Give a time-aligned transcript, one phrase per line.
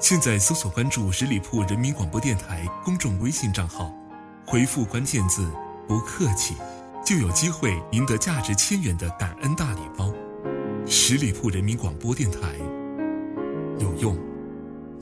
[0.00, 3.94] 现在搜索关注十里铺人民广播电台公众微信账号，
[4.46, 5.52] 回复关键字
[5.86, 6.56] “不客气”，
[7.04, 10.10] 就有机会赢得价值千元的感恩大礼包。
[10.86, 12.56] 十里铺人民广播电台，
[13.78, 14.18] 有用，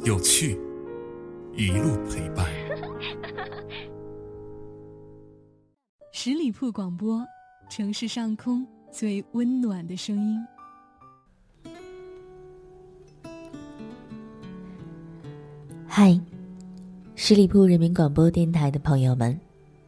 [0.03, 0.59] 有趣，
[1.55, 2.45] 一路陪伴。
[6.13, 7.25] 十里铺广播，
[7.71, 10.45] 城市上空最温暖的声音。
[16.01, 16.17] 嗨，
[17.17, 19.37] 十里铺人民广播电台的朋友们，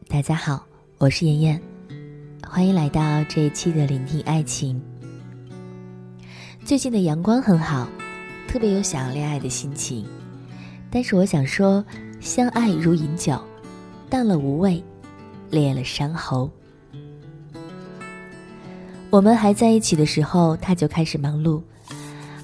[0.09, 0.61] 大家好，
[0.97, 1.61] 我是妍妍，
[2.45, 4.81] 欢迎来到这一期的聆听爱情。
[6.65, 7.87] 最近的阳光很好，
[8.45, 10.05] 特别有想要恋爱的心情，
[10.91, 11.81] 但是我想说，
[12.19, 13.41] 相爱如饮酒，
[14.09, 14.83] 淡了无味，
[15.49, 16.51] 裂了伤喉。
[19.09, 21.61] 我们还在一起的时候，他就开始忙碌，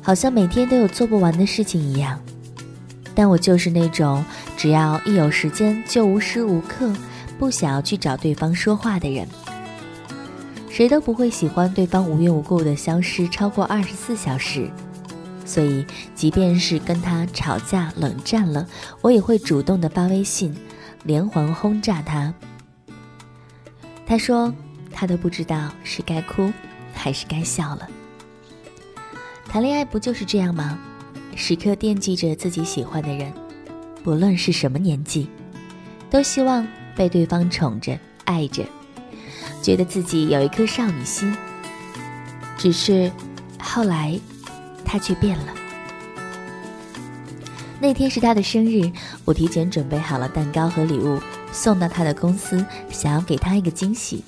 [0.02, 2.18] 好像每天都有做不完的事情一样。
[3.18, 4.24] 但我就是那种
[4.56, 6.94] 只要一有时间就无时无刻
[7.40, 9.28] 不想要去找对方说话的人。
[10.70, 14.70] 谁都不会喜欢对方无缘无故的消失超过二十四小时，
[15.44, 18.68] 所以即便是跟他吵架冷战了，
[19.02, 20.56] 我也会主动的发微信，
[21.04, 22.32] 连环轰炸他。
[24.06, 24.54] 他说
[24.94, 26.54] 他都不知道是该哭
[26.94, 27.90] 还是该笑了。
[29.50, 30.78] 谈恋爱不就是这样吗？
[31.40, 33.32] 时刻惦记着自己喜欢的人，
[34.04, 35.30] 不论是什么年纪，
[36.10, 38.66] 都希望被对方宠着、爱着，
[39.62, 41.32] 觉得自己有一颗少女心。
[42.58, 43.12] 只是
[43.60, 44.20] 后来，
[44.84, 45.54] 他却变了。
[47.80, 48.92] 那天是他的生日，
[49.24, 51.22] 我提前准备好了蛋糕和礼物，
[51.52, 54.26] 送到他的公司，想要给他一个惊喜。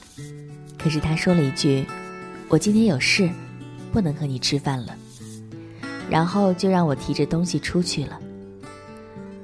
[0.77, 1.87] 可是他说了一句
[2.47, 3.27] ：“我今天有事，
[3.91, 4.95] 不能和你吃饭了。”
[6.09, 8.19] 然后就让我提着东西出去了。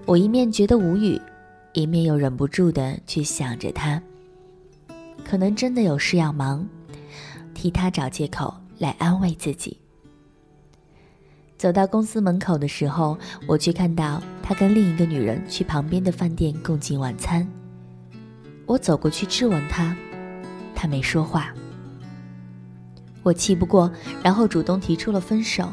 [0.06, 1.20] 我一面觉得无语，
[1.74, 4.02] 一面又忍不住的去想着他。
[5.24, 6.68] 可能真的有事要忙，
[7.54, 9.80] 替他找借口来安慰自己。
[11.58, 13.18] 走到公司门口的时候，
[13.48, 17.48] 我却看到他跟另一个女人去旁边的饭店共进晚餐。
[18.66, 19.96] 我走过去质问他，
[20.75, 21.54] 他没说话。
[23.24, 25.68] 我气不过，然后主动提出了分手。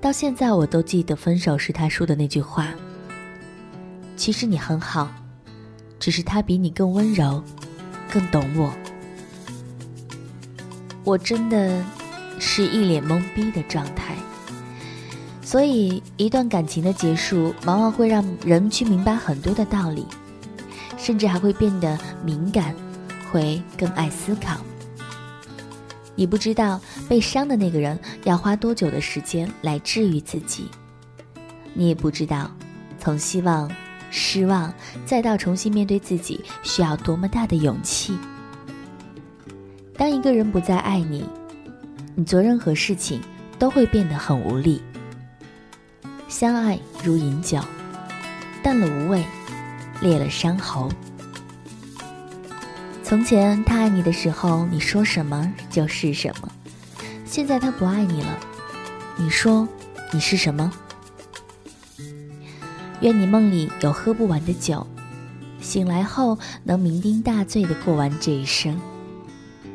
[0.00, 2.68] 到现在我都记得分手时他说的那句话。
[4.16, 5.08] 其实你很好，
[5.98, 7.42] 只是他比你更温柔，
[8.10, 8.72] 更懂我。
[11.04, 11.84] 我真的
[12.38, 14.14] 是一脸懵逼的状态。
[15.42, 20.06] 所以，一段感情的结束，往往会让人去明白很多的道理，
[20.96, 22.74] 甚至还会变得敏感，
[23.30, 24.58] 会更爱思考。
[26.14, 30.68] 你不知道被伤的那个人要花多久的时间来治愈自己，
[31.74, 32.50] 你也不知道，
[32.98, 33.70] 从希望、
[34.10, 34.72] 失望，
[35.06, 38.16] 再到重新面对自己，需要多么大的勇气。
[39.96, 41.24] 当一个人不再爱你，
[42.14, 43.20] 你做任何事情
[43.58, 44.82] 都会变得很无力。
[46.28, 47.58] 相爱如饮酒，
[48.62, 49.24] 淡了无味，
[50.00, 50.90] 裂了伤喉。
[53.12, 56.48] 从前他爱你的时候，你说什么就是什么；
[57.26, 58.40] 现在他不爱你了，
[59.18, 59.68] 你说
[60.10, 60.72] 你是什么？
[63.02, 64.86] 愿你梦里有喝不完的酒，
[65.60, 68.80] 醒来后能酩酊大醉的过完这一生。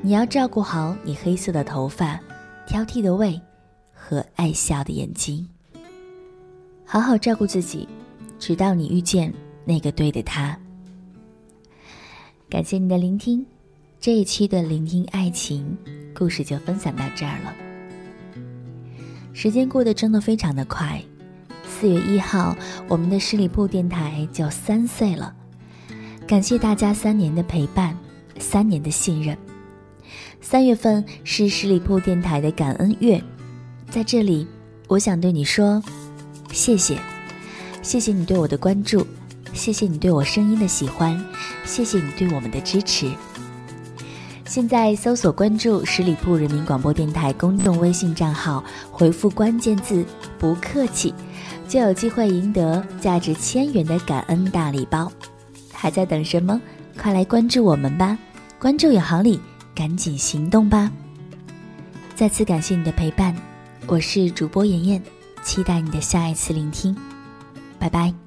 [0.01, 2.19] 你要照顾好你黑色的头发、
[2.65, 3.39] 挑剔的胃
[3.93, 5.47] 和爱笑的眼睛，
[6.83, 7.87] 好好照顾自己，
[8.39, 9.31] 直到你遇见
[9.63, 10.57] 那个对的他。
[12.49, 13.45] 感谢你的聆听，
[13.99, 15.77] 这一期的聆听爱情
[16.15, 17.53] 故事就分享到这儿了。
[19.33, 21.03] 时间过得真的非常的快，
[21.67, 22.55] 四月一号，
[22.87, 25.35] 我们的十里铺电台就三岁了。
[26.25, 27.97] 感谢大家三年的陪伴，
[28.39, 29.37] 三年的信任。
[30.39, 33.21] 三月份是十里铺电台的感恩月，
[33.89, 34.47] 在这里，
[34.87, 35.83] 我想对你说，
[36.53, 36.97] 谢谢，
[37.81, 39.05] 谢谢你对我的关注。
[39.57, 41.21] 谢谢你对我声音的喜欢，
[41.65, 43.11] 谢谢你对我们的支持。
[44.45, 50.05] 现在搜索关注十里铺人民广播电台公众微信账号，回复关键字
[50.39, 51.13] “不客气”，
[51.67, 55.11] 就有机会赢得价值千元的感恩大礼包。
[55.73, 56.61] 还在等什么？
[56.97, 58.17] 快来关注我们吧！
[58.57, 59.39] 关注有好礼，
[59.75, 60.89] 赶紧行动吧！
[62.15, 63.35] 再次感谢你的陪伴，
[63.85, 65.03] 我是主播妍妍，
[65.43, 66.95] 期待你的下一次聆听。
[67.77, 68.26] 拜拜。